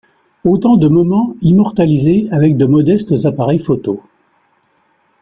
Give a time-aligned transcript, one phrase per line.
[0.43, 4.01] Autant de moments immortalisés avec de modestes appareils photo.